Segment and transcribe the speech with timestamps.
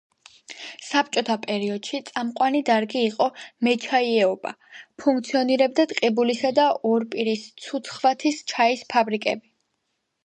[0.85, 3.27] საბჭოთა პერიოდში წამყვანი დარგი იყო
[3.67, 4.55] მეჩაიეობა,
[5.03, 9.53] ფუნქციონირებდა ტყიბულისა და ორპირის, ცუცხვათის ჩაის ფაბრიკები.